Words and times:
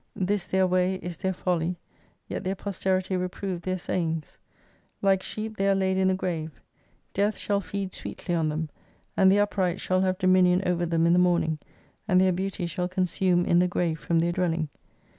This 0.15 0.47
their 0.47 0.65
way 0.65 0.95
is 0.95 1.17
their 1.17 1.31
folly, 1.31 1.77
yet 2.27 2.43
their 2.43 2.55
posterity 2.55 3.15
reprove 3.15 3.61
their 3.61 3.77
sayings. 3.77 4.39
Like 4.99 5.21
sheep 5.21 5.57
they 5.57 5.69
are 5.69 5.75
laid 5.75 5.95
in 5.95 6.07
the 6.07 6.15
grave, 6.15 6.59
death 7.13 7.37
shall 7.37 7.61
feed 7.61 7.93
sweetly 7.93 8.33
on 8.33 8.49
them, 8.49 8.69
and 9.15 9.31
the 9.31 9.37
upright 9.39 9.79
shall 9.79 10.01
have 10.01 10.17
dominion 10.17 10.63
over 10.65 10.87
them 10.87 11.05
in 11.05 11.13
the 11.13 11.19
morfiing, 11.19 11.59
and 12.07 12.19
their 12.19 12.33
beauty 12.33 12.65
shall 12.65 12.87
consume 12.87 13.45
in 13.45 13.59
the 13.59 13.67
grave 13.67 13.99
from 13.99 14.17
their 14.17 14.31
dwelling. 14.31 14.69